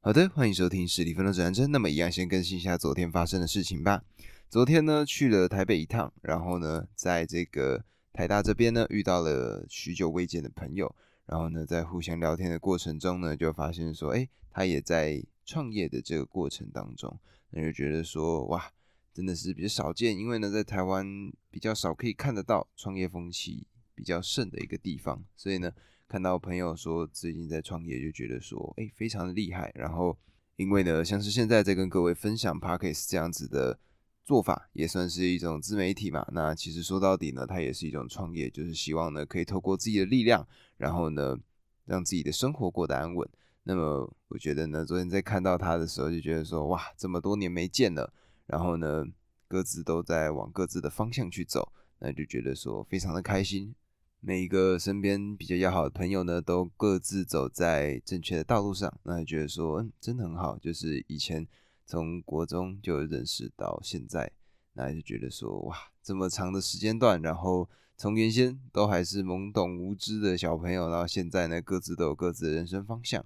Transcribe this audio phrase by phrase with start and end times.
[0.00, 1.72] 好的，欢迎收听十里分的指南针。
[1.72, 4.04] 那么，一样先更新一下昨天发生的事情吧。
[4.48, 10.94] 昨天呢，去了台北一趟，然后呢，在这个台大这边呢，遇到了许久未见的朋友，
[11.26, 17.18] 然后呢，在互相聊天的过程中呢，就发现说，哎，他也在创业的这个过程当中，
[17.50, 18.70] 那就觉得说，哇，
[19.12, 21.04] 真的是比较少见，因为呢，在台湾
[21.50, 25.72] 比较少可以看得到创业风气比较盛的一个地方，所以呢。
[26.08, 29.70] 看到朋友说最近在创业，就觉得说，哎，非常的厉害。
[29.74, 30.16] 然后，
[30.56, 33.78] 因为呢，像是现在在跟各位分享 Parkes 这样子的
[34.24, 36.26] 做法，也算是一种自媒体嘛。
[36.32, 41.36] 那其实说到底呢，它也是一种创业，就是希望呢，可以透过自己的力量，然后呢，
[41.84, 43.28] 让自己的生活过得安稳。
[43.64, 48.10] 那么，我觉得呢，昨天在看到他的时候，就觉得说，哇，这么多年没见了，
[48.46, 49.04] 然后呢，
[49.46, 53.74] 各自都在往各自的方向去走，那就觉得说，非常的开心。
[54.20, 60.58] 每一个身边比较要好的朋友呢，都各自走在正确的道路上，那觉得说，嗯，真的很好。
[60.58, 61.46] 就是以前
[61.86, 64.32] 从国中就认识到现在，
[64.72, 73.24] 那就觉得说，哇，这么长的时间段，然后从原先都还是懵懂无知的小朋友，然后现在呢，各自都有各自的人生方向，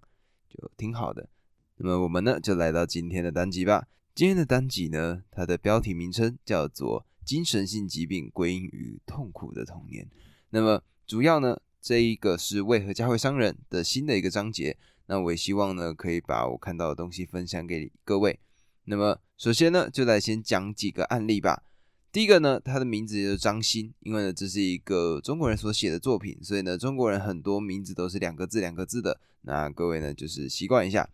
[0.49, 1.29] 就挺好的。
[1.77, 3.89] 那么我们呢，就来到今天的单集吧。
[4.15, 10.05] 今天的单集呢，它的标题名称叫做《精神性疾病归因于痛苦的童年》。
[10.55, 14.77] 那么主要呢，这一个是为何教会商人的新的一个章节。
[15.07, 18.39] 那我也希望呢，可以把我看到的东西分享给各位。
[18.85, 21.65] 那么首先呢，就来先讲几个案例吧。
[22.13, 29.19] 第一个呢，他的名字就是张欣，因为呢这是一个中国人所写的作品，所以呢中国人很多名字都是两个字两个字的。
[29.41, 31.09] 那各位呢就是习惯一下。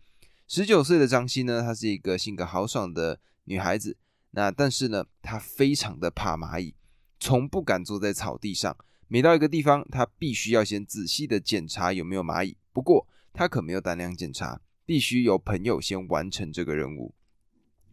[0.47, 3.95] 十九岁的张欣呢，她是一个性格豪爽的女孩子。
[4.31, 6.75] 那但是呢，她非常的怕蚂蚁，
[7.19, 8.75] 从不敢坐在草地上。
[9.11, 12.55] 每到一个地方，他必须要先仔细的检查有没有蚂蚁。
[12.71, 17.15] 不过他可没有胆量检查，必须由朋友先完成这个任务。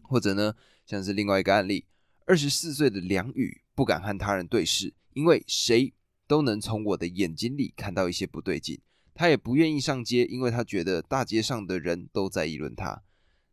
[0.03, 1.87] 或者呢，像是另外一个案例，
[2.27, 5.95] 二十四岁的梁宇不敢和他人对视，因为谁
[6.27, 8.79] 都能从我的眼睛里看到一些不对劲。
[9.15, 13.03] 他也不愿意上街，因为他觉得大街上的人都在议论他。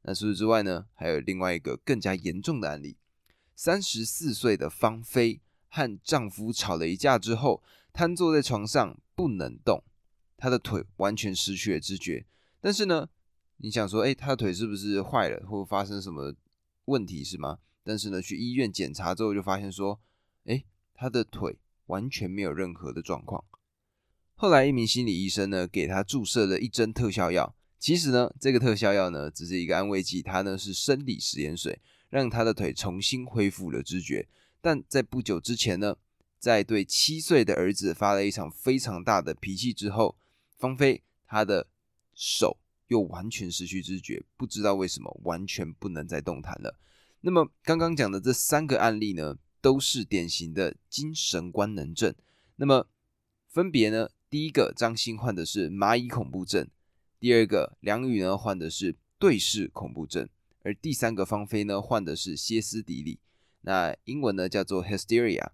[0.01, 2.97] 那除此之外呢，还有另外一个更加严重的案例，
[3.55, 5.39] 三十四岁的方飞。
[5.75, 9.83] 和丈夫吵了一架之后，瘫坐在床上不能动，
[10.37, 12.27] 她的腿完全失去了知觉。
[12.61, 13.09] 但是呢，
[13.57, 16.35] 你想说，哎，她的腿是不是坏了，或发生什么
[16.85, 17.57] 问题是吗？
[17.83, 19.99] 但是呢，去医院检查之后就发现说，
[20.45, 20.63] 哎，
[20.93, 21.57] 她的腿
[21.87, 23.43] 完全没有任何的状况。
[24.35, 27.55] 后来一名心理医生呢，给她注射了一针特效药。
[27.79, 34.27] 其实呢，这个特效药呢，只是一个安慰剂，它呢是生理食盐水，让她的腿重新恢复了知觉。
[34.63, 35.97] 但在不久之前呢，
[36.39, 40.15] 在对七岁的儿子发了一场非常大的脾气之后，
[40.57, 41.67] 芳菲他的
[42.15, 42.57] 手
[42.87, 46.79] 又完全失去知觉，不知道为什么完全不能再动弹了。
[47.19, 52.15] 那么刚刚讲的这三个案例呢，都是典型的精神官能症。
[52.55, 52.87] 那么
[53.49, 56.65] 分别呢，第一个张欣患的是蚂蚁恐怖症，
[57.19, 60.29] 第二个梁宇呢患的是对视恐怖症，
[60.61, 63.19] 而第三个芳菲呢患的是歇斯底里。
[63.63, 65.47] 那英文呢叫做 hysteria，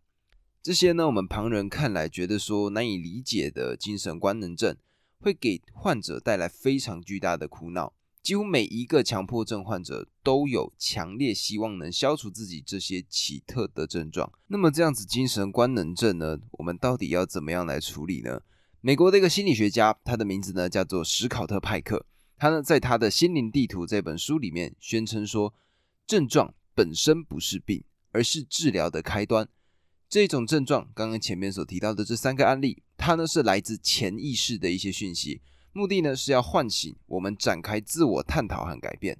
[0.61, 4.75] 这些呢我们旁人看来觉得说难以理解的精神官能症，
[5.19, 7.93] 会给患者带来非常巨大的苦恼。
[8.21, 14.31] 几乎每一个强迫症患者都有强烈希望能消除自己这些奇特的症状。
[14.47, 18.41] 那么这样子精神官能症呢，我们到底要怎么样来处理呢？
[18.81, 22.05] 美国的一个心理学家，他的名字呢叫做史考特派克，
[22.37, 25.53] 他呢在他的心灵地图这本书里面宣称说，
[26.05, 27.83] 症状本身不是病。
[28.11, 29.47] 而是治疗的开端。
[30.07, 39.19] 这种症状，刚刚前面所提到的这三个案例，它呢是来自潜意识的一些讯息，目的呢是要唤醒我们展开自我探讨和改变。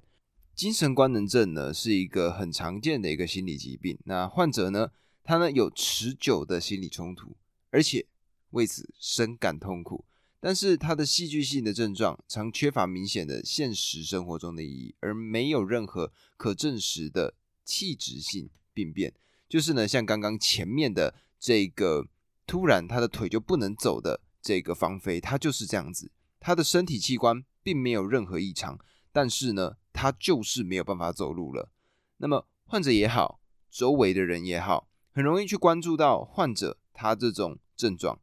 [0.54, 3.96] 精神官能症呢是一个很常见的一个心理疾病。
[4.04, 4.90] 那患者呢，
[5.22, 7.36] 他呢有持久的心理冲突，
[7.70, 8.06] 而且
[8.50, 10.04] 为此深感痛苦。
[10.40, 17.34] 但是他的戏剧性的症状常缺乏明显的现实生活中的意义，而没有任何可证实的
[17.64, 18.50] 器质性。
[18.80, 19.12] 病变
[19.48, 22.06] 就是呢，像刚刚前面的这个
[22.46, 28.78] 突然他的腿就不能走的这个芳菲，他就是这样子，他的身体器官并没有任何异常，
[29.12, 31.70] 但是呢，他就是没有办法走路了。
[32.16, 33.40] 那么患者也好，
[33.70, 38.18] 周围的人也好，很容易去关注到患者他这种症状。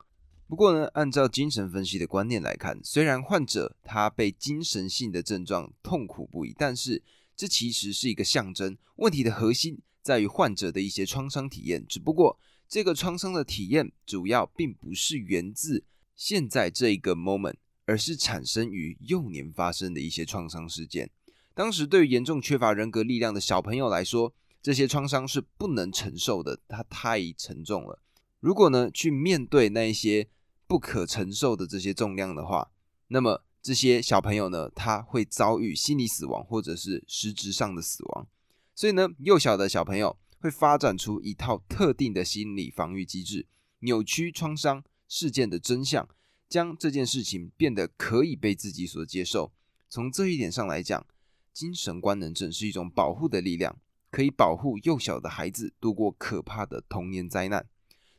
[0.48, 7.04] 不过呢，按照精神分析的观念来看，虽然患者他被精神性的症状痛苦不已，但是
[7.36, 9.82] 这其实是一个象征，问题的核心。
[10.08, 15.84] 在于患者的一些创伤体验，只不过这个创伤的体验主要并不是源自
[16.16, 21.10] 现在这一个 moment，而是产生于幼年发生的一些创伤事件。
[21.54, 28.00] 当时对于严重缺乏人格力量的小朋友来说，这些创伤是不能承受的，它太沉重了。
[28.40, 30.30] 如果呢去面对那一些
[30.68, 32.72] 不可承受的这些重量的话，
[33.10, 38.26] 那么这些小朋友呢，他会遭遇心理死亡或者是实质上的死亡。
[38.78, 43.48] 所以呢，幼小的小朋友会发展出一套特定的心理防御机制，
[43.80, 46.08] 扭曲创伤事件的真相，
[46.48, 49.52] 将这件事情变得可以被自己所接受。
[49.90, 51.08] 从这一点上来讲，
[51.52, 53.76] 精神官能症是一种保护的力量，
[54.12, 57.68] 可以保护幼小的孩子度过可怕的童年灾难。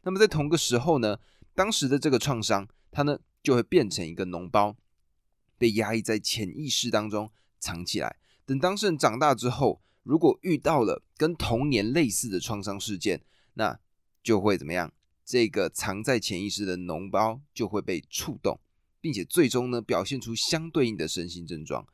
[0.02, 1.20] 那么在同个时候呢，
[1.54, 4.74] 当时的这个创伤，它呢就会变成一个脓包，
[5.56, 8.16] 被压抑在潜意识当中藏起来。
[8.44, 13.20] 等当事人长大之后，如果遇到了跟童年类似的创伤事件，
[13.52, 13.78] 那
[14.22, 14.90] 就会怎么样？
[15.22, 18.58] 这个藏在潜意识的脓包就会被触动，
[19.02, 21.86] 并且最终呢表现出相对应的身心症状。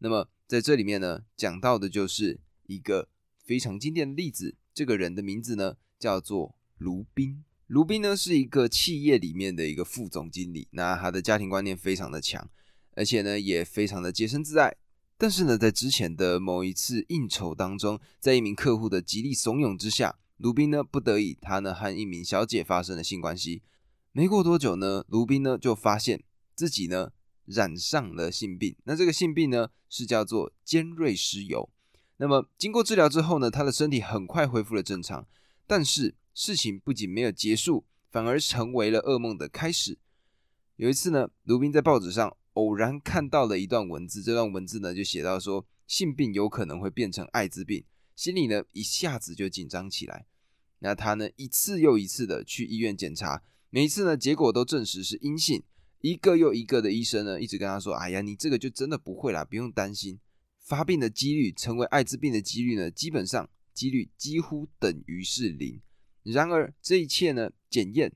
[0.00, 3.08] 那么在这里面呢，讲到的就是一个
[3.42, 4.54] 非常经典的例子。
[4.74, 7.42] 这个人的名字呢叫做卢宾。
[7.68, 12.50] 卢宾呢是一个企业里面的一个副总经理，那他的家庭观念非常的强，
[12.90, 14.76] 而且呢也非常的洁身自爱。
[15.22, 23.62] 但是呢，在之前的某一次应酬当中，在一名客户的极力怂恿之下，卢宾呢不得已，他呢和一名小姐发生了性关系。
[24.10, 26.24] 没过多久呢，卢宾呢就发现
[26.56, 27.12] 自己呢
[27.44, 28.74] 染上了性病。
[28.82, 31.70] 那这个性病呢是叫做尖锐湿疣。
[32.16, 35.24] 那么经过治疗之后呢，他的身体很快恢复了正常。
[35.68, 39.96] 但是事情不仅没有结束，反而成为了噩梦的开始。
[40.74, 42.36] 有一次呢，卢宾在报纸上。
[42.54, 47.84] 偶然看到了一段文字，这段文字呢就写到说性病有可能会变成艾滋病，
[48.14, 50.26] 心里呢一下子就紧张起来。
[50.80, 55.62] 那他呢一次又一次的去医院检查，每一次呢结果都证实是阴性。
[56.00, 60.18] 一个又一个的医生呢一直跟他说：“哎呀，你这个就真的不会啦，不用担心，
[60.58, 65.80] 发病的几率成为艾滋病的几率呢，基本上几率几乎等于是零。”
[66.24, 68.12] 然而这一切呢检验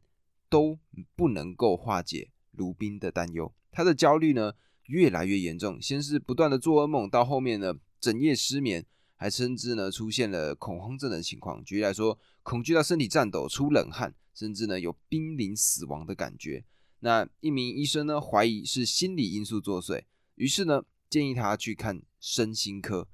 [0.49, 0.79] 都
[1.15, 3.55] 不能够化解卢宾的担忧。
[3.77, 4.55] 他的焦虑呢
[4.87, 8.87] 越来越严重，先是不断的做噩梦，到后面呢整夜失眠，
[9.17, 11.63] 还甚至呢出现了恐慌症的情况。
[11.63, 16.65] 举例来说，恐惧到身体颤抖、出冷汗，甚至呢有濒临死亡的感觉。
[17.01, 20.05] 那一名医生呢怀疑是心理因素作祟，
[20.37, 23.07] 于是呢建议他去看身心科。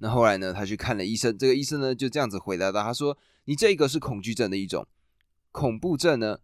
[0.00, 3.16] 那后来呢他去看了医生，这个医生呢就这样子回答到：“他说
[3.46, 4.86] 你这个是恐惧症的一种，
[5.50, 6.40] 恐怖症呢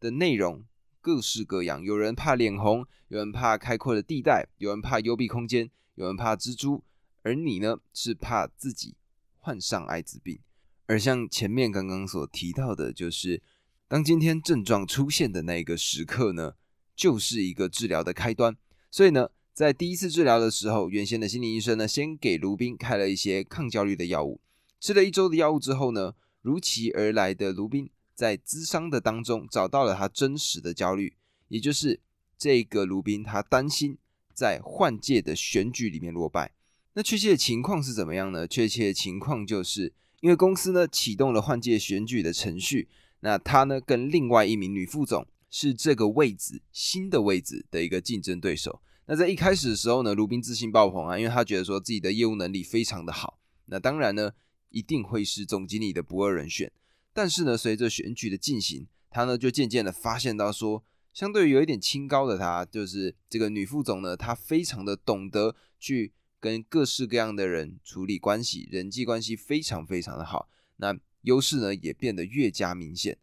[0.00, 0.64] 的内容。”
[1.06, 6.82] 各式各样，有人怕脸红，有人怕开阔的地带，有人怕幽闭空间，有人怕蜘蛛，
[7.22, 8.96] 而你呢，是怕自己
[9.38, 10.40] 患上艾滋病。
[10.86, 13.40] 而像前面刚刚所提到的，就是
[13.86, 16.54] 当今天症状出现的那个时刻呢，
[16.96, 18.56] 就是一个治疗的开端。
[18.90, 24.40] 所以呢，在第一次治疗的时候，原先的心理医生呢，先给卢宾开了一些抗焦虑的药物。
[24.80, 27.88] 吃了一周的药物之后呢，如期而来的卢宾。
[28.16, 31.14] 在咨商的当中找到了他真实的焦虑，
[31.48, 32.00] 也就是
[32.38, 33.98] 这个卢宾他担心
[34.32, 36.52] 在换届的选举里面落败。
[36.94, 38.48] 那确切的情况是怎么样呢？
[38.48, 42.88] 确切的情况就是因为公司呢启动了换届选举的程序，
[43.20, 48.80] 那他呢跟另外一名女副总是这个位置新的位置的一个竞争对手。
[49.04, 54.32] 那在一开始的时候呢，卢宾自信爆棚啊，因为他觉得说自己的业务能力非常的好，那当然呢
[54.70, 56.72] 一定会是总经理的不二人选。
[57.16, 70.50] 但是呢，随着选举的进行，他呢就渐渐的发现到说，相对于有一点清高的他，就是这个女副总呢，她非常的懂得去跟各式各样的人处理关系，人际关系非常非常的好。
[70.76, 73.16] 那优势呢也变得越加明显。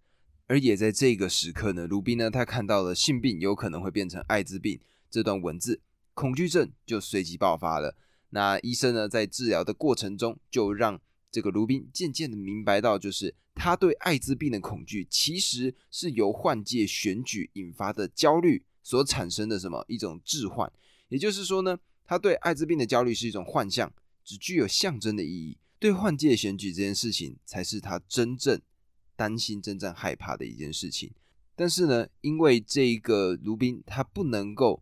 [0.48, 4.80] 而也在这个时刻呢，卢宾呢他看到了性病有可能会变成艾滋病
[5.12, 5.80] 这段文字，
[6.16, 7.96] 恐惧症就随即爆发了。
[8.32, 11.00] 那医生呢在治疗的过程中，就让
[11.32, 20.72] 这个卢宾渐渐的明白到，就是他对艾滋病的恐惧，其实是由换届选举引发的焦虑所产生的什么一种置换。
[21.08, 23.94] 也就是说呢，他对艾滋病的焦虑是一种幻象，
[24.24, 25.58] 只具有象征的意义。
[25.80, 28.60] 对换届选举这件事情，才是他真正
[29.16, 31.12] 担心、真正害怕的一件事情。
[31.56, 34.82] 但是呢，因为这一个卢宾他不能够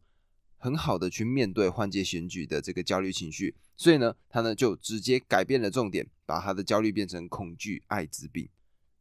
[0.57, 3.55] 很好的去面对换届选举的这个焦虑情绪。
[3.75, 8.47] 所以呢，他呢就直接改变了重点，把他的焦虑变成恐惧艾滋病。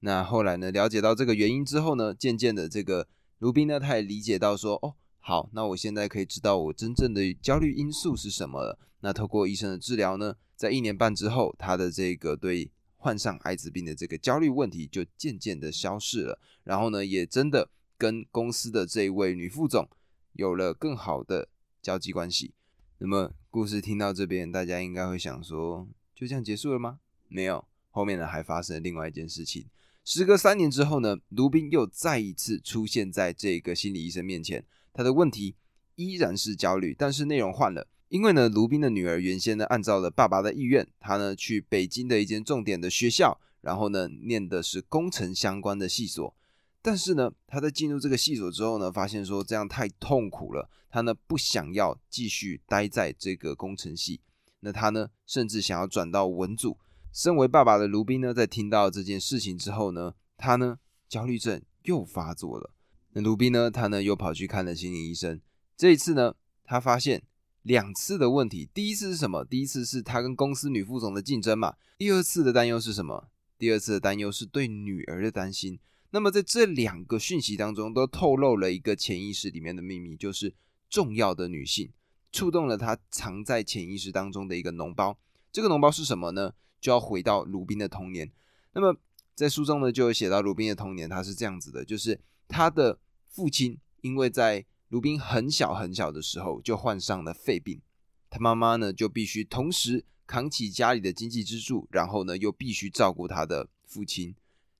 [0.00, 3.06] 那后来呢，了解到这个原因之后呢，渐渐的这个
[3.38, 8.78] 卢宾呢，他也理解到说，哦，好，那我现在可以知道我真正的焦虑因素是什么了。
[9.00, 16.38] 那透过医生的治疗呢，在一年半之后，他的这个对患上艾滋病的这个焦虑问题就渐渐的消失了。
[16.64, 19.88] 然后呢，也真的跟公司的这一位女副总
[20.32, 21.48] 有了更好的
[21.82, 22.54] 交际关系。
[22.98, 27.00] 那么故事听到这边，大家应该会想说，就这样结束了吗？
[27.28, 29.66] 没有，后面呢还发生了另外一件事情。
[30.04, 35.54] 时隔三年之后呢，卢宾又再一次出现在这个心理医生面前，他的问题
[35.94, 37.86] 依然是焦虑，但是内容换了。
[38.08, 46.34] 因为呢，卢宾的女儿原先呢，按照了爸爸的意愿，她呢去北京的一间重点的学校，然后呢念的是工程相关的系所。
[46.82, 54.20] 但是呢，她在进入这个系所之后呢，发现说这样太痛苦了，她呢不想要继续待在这个工程系。
[54.58, 56.78] 那她呢，甚至想要转到文组。
[57.12, 62.72] 身为爸爸的卢宾呢，在听到这件事情之后呢，他呢焦虑症又发作了。
[63.12, 65.40] 那卢宾呢，他呢又跑去看了心理医生。
[65.76, 67.22] 这一次呢，他发现。
[67.62, 69.44] 两次的问题，第一次是什么？
[69.44, 71.74] 第一次是他跟公司女副总的竞争嘛。
[71.98, 73.28] 第二次的担忧是什么？
[73.58, 75.78] 第二次的担忧是对女儿的担心。
[76.08, 80.54] 那么在这两个讯息当中，都透露了一个潜意识里面的秘密，就是
[80.88, 81.92] 重要的女性
[82.32, 85.18] 触动了他藏在潜意识当中的一个脓包。
[85.52, 86.54] 这个脓包是什么呢？
[86.80, 88.30] 就要回到鲁宾的童年。
[88.72, 88.96] 那么
[89.34, 97.80] 在书中呢，就有写到鲁宾的童年，他是这样子的，就是他的父亲因为在卢宾很小很小的时候就患上了肺病，
[98.28, 104.34] 他妈妈呢就必须同时扛起家里的经济支柱，然后呢又必须照顾他的父亲，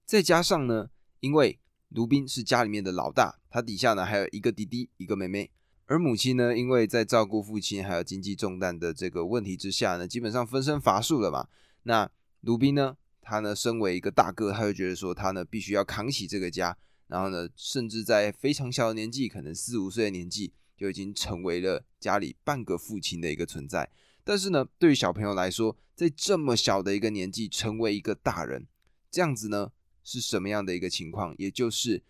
[0.05, 0.91] 再加上呢，
[1.21, 5.51] 因为卢宾是家里面的老大，他底下呢还有一个弟弟一个妹妹，
[5.87, 11.49] 而母亲呢因为在照顾父亲还有经济重担的这个问题之下呢，基本上分身乏术了嘛。
[11.85, 12.11] 那
[12.41, 16.77] 卢宾呢，他呢身为一个大哥，他就觉得说他呢必须要扛起这个家。
[17.07, 23.91] 然后呢，甚至在非常小的年纪，可能四五岁的年纪，就已经成为了家里半个父亲的一个存在。
[24.23, 28.69] 但是呢，对于小朋友来说，在这么小的一个年纪成为一个大人，
[29.11, 29.73] 这样子呢，
[30.05, 31.35] 是什么样的一个情况？
[31.37, 32.05] 也就是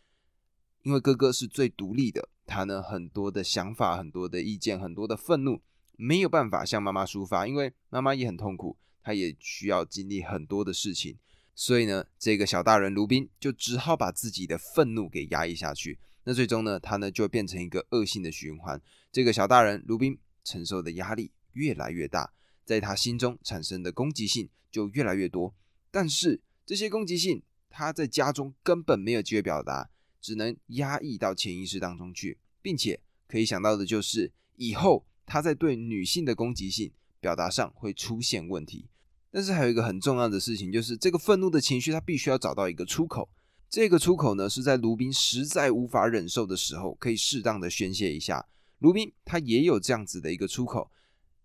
[0.83, 5.63] 因为哥哥是最独立的，他呢很多的想法、很多的意见、很多的愤怒，
[5.97, 11.19] 没有办法向妈妈抒发，因为妈妈也很痛苦，他也需要经历很多的事情。
[11.55, 15.99] 所以呢，这个小大人卢宾就只好把自己的愤怒给压抑下去。
[16.25, 18.81] 那最终呢，他呢就变成一个恶性的循环。
[19.13, 22.33] 这个小大人卢宾承受的压力越来越大，
[22.65, 25.55] 在他心中产生的攻击性就越来越多。
[25.91, 29.91] 但是这些攻击性，他在家中根本没有机会表达，
[30.21, 38.89] 只能压抑到潜意识当中去，并且可以想到的就是，以后他在对女性的攻击性表达上会出现问题。
[39.31, 43.29] 但是还有一个很重要的事情，就是这个愤怒的情绪，他必须要找到一个出口。
[43.69, 48.49] 这个出口呢，是在卢宾实在无法忍受的时候，可以适当的宣泄一下。
[48.81, 50.91] 卢宾他也有这样子的一个出口，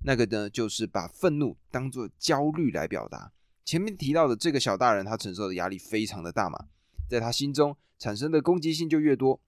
[0.03, 3.31] 那个呢，就是把愤怒当做焦虑来表达。
[3.63, 6.65] 前面提到的这个小大人，他承受的压力非常的大嘛，
[7.07, 9.39] 在他心中产生的攻击性就越多。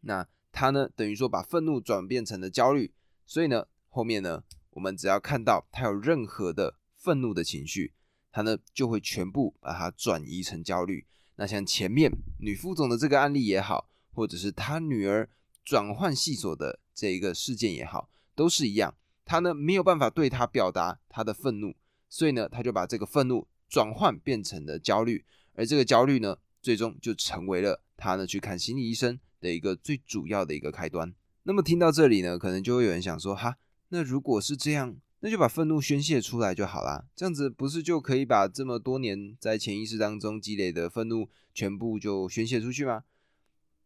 [0.00, 2.94] 那他呢，等于说把愤怒转变成了焦虑，
[3.26, 4.42] 所以呢，后面呢，
[4.78, 6.76] 我们只要看到他有任何的。
[7.00, 7.94] 愤怒的情绪，
[8.32, 11.06] 他呢就会全部把它转移成焦虑。
[11.36, 15.30] 那像前面女副总的这个案例也好，或者是他女儿
[15.64, 18.96] 转换系所的这一个事件也好，都是一样。
[19.24, 21.72] 他呢没有办法对他表达他的愤怒，
[22.08, 31.14] 所以呢他就把这个愤怒转换变成了焦虑，而这个焦虑呢，最终就成为了他呢去看心理医生的一个最主要的一个开端。
[31.44, 33.56] 那么听到这里呢，可能就会有人想说：哈，
[33.88, 34.96] 那如果是这样？
[35.20, 43.02] 那就把愤怒宣泄出来就好啦，这样子不是就可以把这么多年在潜意识当中积累的愤怒全部就宣泄出去吗？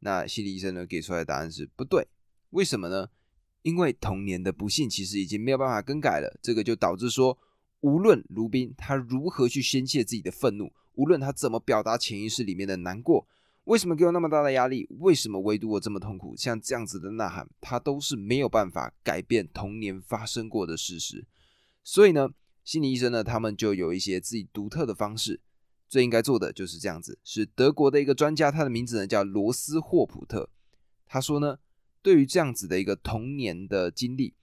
[0.00, 2.06] 那心理医生呢给出来的答案是不对，
[2.50, 3.08] 为什么呢？
[3.62, 7.38] 因为童年的不幸其实已经没有办法更改了，这个就导致说，
[7.80, 13.26] 无论卢宾他如何去宣泄自己的愤怒，无论他怎么表达潜意识里面的难过。
[13.64, 14.88] 为什么给我那么大的压力？
[14.98, 16.36] 为什么唯独我这么痛苦？
[16.36, 21.26] 像这样子的呐喊，他都是没有办法改变童年发生过的事实。
[21.84, 22.30] 所以呢，
[22.64, 25.40] 心理医生呢，他们就有一些自己独特的方式。
[25.88, 27.18] 最应该做的就是这样子。
[27.22, 30.48] 是德国的一个专家，他的名字呢叫罗斯霍普特。
[31.06, 31.58] 他说呢，
[32.00, 34.34] 对于这样子的一个童年的经历，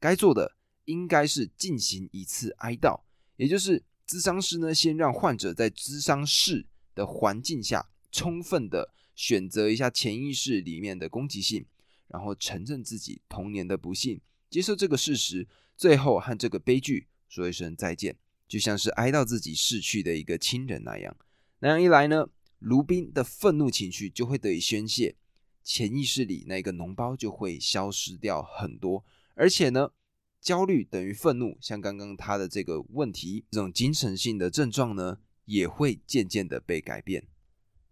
[0.00, 3.00] 该做的应该是进行一次哀悼，
[3.36, 7.88] 也就是咨商师呢，先让患者在咨商室的环境下。
[8.16, 11.66] 充分的选择一下潜意识里面的攻击性，
[12.08, 14.18] 然后承认自己童年的不幸，
[14.48, 15.46] 接受这个事实，
[15.76, 18.16] 最后和这个悲剧说一声再见，
[18.48, 21.14] 就像是哀悼自己逝去的一个亲人那样。
[21.58, 22.30] 那样一来呢，
[22.60, 25.14] 卢宾的愤怒情绪就会得以宣泄，
[25.62, 29.04] 潜意识里那个脓包就会消失掉很多，
[29.34, 29.90] 而且呢，
[30.40, 37.26] 焦虑等于愤怒，像刚刚他的这个问题，这种精神性的症状呢，也会渐渐的被改变。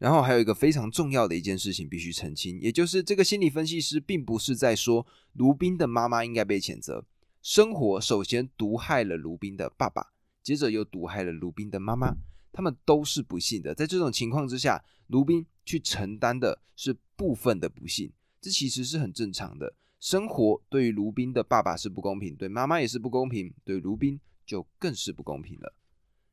[0.05, 7.07] 然后还有一个非常重要的一件事情必须澄清，也就是这个心理分析师并不是在说卢宾的妈妈应该被谴责。
[7.41, 12.15] 生活首先毒害了卢宾的爸爸，接着又毒害了卢宾的妈妈，
[12.53, 13.75] 他们都是不幸的。
[13.75, 19.75] 在这种情况之下，卢宾去承担的是部分的不幸，这其实是很正常的。
[20.01, 25.75] 生活对于卢宾的爸爸是不公平，对妈妈也是不公平，对卢宾就更是不公平了。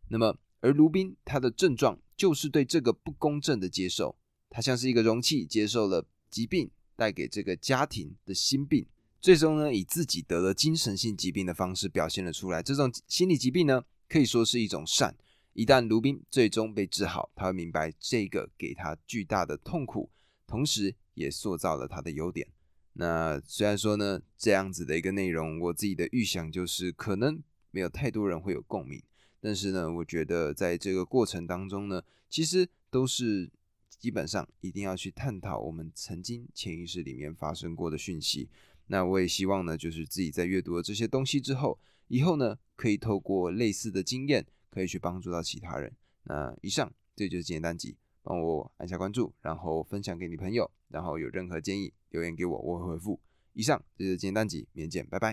[0.09, 4.15] 那么，而卢宾他的症状就是对这个不公正的接受，
[4.49, 8.85] 他像是一个容器，接受了疾病带给这个家庭的心病，
[9.19, 12.63] 最终呢，以自己得了精神性疾病的方式表现了出来。
[12.63, 15.17] 这种心理疾病呢，可以说是一种善。
[15.53, 20.09] 一旦卢宾最终被治好，他会明白这个给他巨大的痛苦，
[20.47, 22.47] 同时也塑造了他的优点。
[22.93, 27.41] 那虽然说呢，这样子的一个内容，我自己的预想就是可能
[27.71, 29.01] 没有太多人会有共鸣。
[29.41, 33.51] 但是呢，我觉得在这个过程当中呢，其实都是
[33.89, 38.47] 基本上一定要去探讨我们曾经潜意识里面发生过的讯息。
[38.87, 45.91] 那我也希望呢，就是自己在阅读了这些东西之后，以后呢，可以透过类似的经验，可以去帮助到其他人。
[46.23, 53.19] 那以上这就是今天单集，帮我按下关注，然后分享给你朋友，然后有任何建议留言给我，我会回复。
[53.53, 55.29] 以上这就是今天单集，明天见，拜拜。